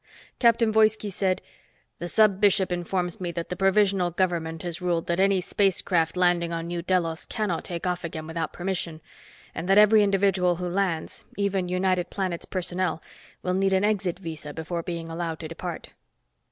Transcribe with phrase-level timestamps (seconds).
[0.39, 1.43] Captain Woiski said,
[1.99, 6.51] "The Sub Bishop informs me that the provisional government has ruled that any spacecraft landing
[6.51, 8.99] on New Delos cannot take off again without permission
[9.53, 12.99] and that every individual who lands, even United Planets personnel,
[13.43, 15.89] will need an exit visa before being allowed to depart."